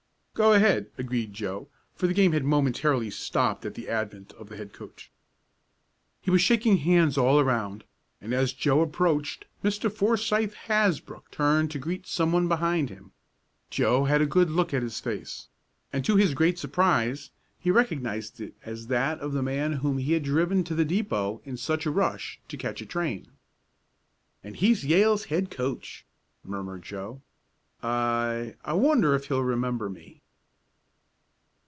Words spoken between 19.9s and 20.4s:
he had